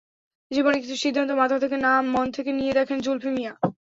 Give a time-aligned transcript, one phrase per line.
[0.51, 3.53] জীবনের কিছু সিদ্ধান্ত মাথা থেকে না মন থেকে নিয়ে দেখেন, জুলফি মিয়া।